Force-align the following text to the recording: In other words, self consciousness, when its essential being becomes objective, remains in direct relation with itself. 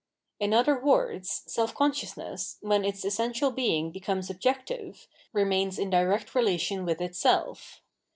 In 0.39 0.51
other 0.51 0.79
words, 0.79 1.43
self 1.45 1.75
consciousness, 1.75 2.57
when 2.61 2.83
its 2.83 3.05
essential 3.05 3.51
being 3.51 3.91
becomes 3.91 4.31
objective, 4.31 5.07
remains 5.31 5.77
in 5.77 5.91
direct 5.91 6.33
relation 6.33 6.85
with 6.85 7.01
itself. 7.01 7.81